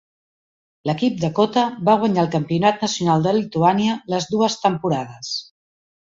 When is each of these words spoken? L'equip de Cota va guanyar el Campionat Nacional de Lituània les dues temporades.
L'equip 0.89 1.19
de 1.23 1.29
Cota 1.39 1.65
va 1.89 1.95
guanyar 2.05 2.23
el 2.23 2.31
Campionat 2.37 2.81
Nacional 2.87 3.27
de 3.27 3.35
Lituània 3.41 4.01
les 4.15 4.27
dues 4.35 4.59
temporades. 4.65 5.33